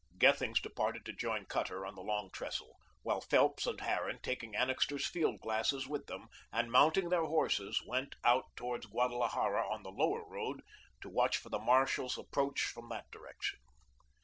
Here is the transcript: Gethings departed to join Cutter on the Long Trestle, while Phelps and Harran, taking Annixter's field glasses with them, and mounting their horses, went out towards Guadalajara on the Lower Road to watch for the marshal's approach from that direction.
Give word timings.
Gethings 0.17 0.59
departed 0.59 1.05
to 1.05 1.13
join 1.13 1.45
Cutter 1.45 1.85
on 1.85 1.93
the 1.93 2.01
Long 2.01 2.31
Trestle, 2.33 2.75
while 3.03 3.21
Phelps 3.21 3.67
and 3.67 3.79
Harran, 3.81 4.17
taking 4.23 4.55
Annixter's 4.55 5.05
field 5.05 5.39
glasses 5.41 5.85
with 5.87 6.07
them, 6.07 6.27
and 6.51 6.71
mounting 6.71 7.09
their 7.09 7.25
horses, 7.25 7.83
went 7.85 8.15
out 8.23 8.45
towards 8.55 8.87
Guadalajara 8.87 9.63
on 9.71 9.83
the 9.83 9.91
Lower 9.91 10.27
Road 10.27 10.63
to 11.01 11.09
watch 11.11 11.37
for 11.37 11.49
the 11.49 11.59
marshal's 11.59 12.17
approach 12.17 12.61
from 12.63 12.89
that 12.89 13.11
direction. 13.11 13.59